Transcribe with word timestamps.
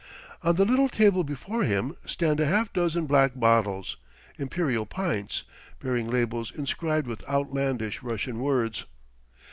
On 0.41 0.55
the 0.55 0.65
little 0.65 0.89
table 0.89 1.23
before 1.23 1.61
him 1.61 1.95
stand 2.07 2.39
a 2.39 2.47
half 2.47 2.73
dozen 2.73 3.05
black 3.05 3.33
bottles, 3.35 3.97
imperial 4.39 4.87
pints, 4.87 5.43
bearing 5.79 6.09
labels 6.09 6.51
inscribed 6.55 7.05
with 7.05 7.23
outlandish 7.29 8.01
Russian 8.01 8.39
words. 8.39 8.85